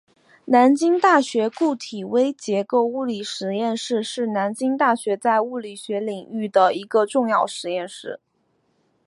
[0.45, 8.19] 南京大学固体微结构物理实验室是南京大学在物理学领域的一个重要实验室。